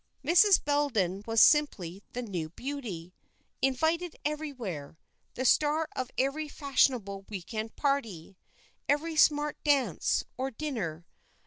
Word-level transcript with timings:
Mrs. 0.25 0.65
Bellenden 0.65 1.21
was 1.27 1.41
simply 1.41 2.01
the 2.13 2.23
new 2.23 2.49
beauty; 2.49 3.13
invited 3.61 4.15
everywhere; 4.25 4.97
the 5.35 5.45
star 5.45 5.87
of 5.95 6.09
every 6.17 6.47
fashionable 6.47 7.21
week 7.29 7.53
end 7.53 7.75
party, 7.75 8.35
every 8.89 9.15
smart 9.15 9.63
dance 9.63 10.23
or 10.37 10.49
dinner. 10.49 11.05